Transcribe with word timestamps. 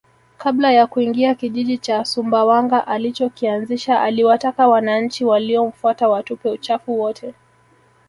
Kabla 0.37 0.71
ya 0.71 0.87
kuingia 0.87 1.35
kijiji 1.35 1.77
cha 1.77 2.05
Sumbawanga 2.05 2.87
alichokianzisha 2.87 4.01
aliwataka 4.01 4.67
wananchi 4.67 5.25
waliomfuata 5.25 6.09
watupe 6.09 6.49
uchafu 6.49 6.99
wote 6.99 7.33